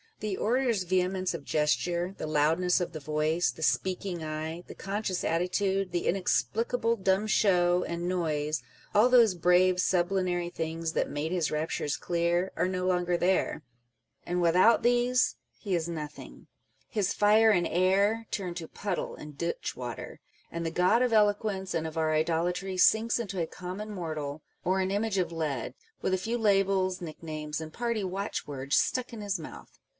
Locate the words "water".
19.75-20.19